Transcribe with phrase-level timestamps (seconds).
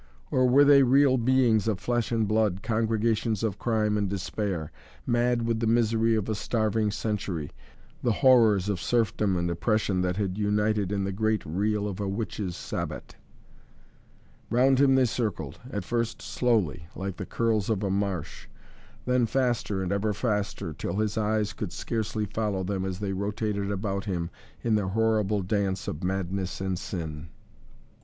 [0.31, 4.71] Or were they real beings of flesh and blood, congregations of crime and despair,
[5.05, 7.51] mad with the misery of a starving century,
[8.01, 12.07] the horrors of serfdom and oppression that had united in the great reel of a
[12.07, 13.15] Witches' Sabbat?
[14.49, 18.47] Round him they circled, at first slowly, like the curls of a marsh,
[19.05, 23.69] then faster and ever faster, till his eyes could scarcely follow them as they rotated
[23.69, 24.31] about him
[24.63, 27.29] in their horrible dance of madness and sin.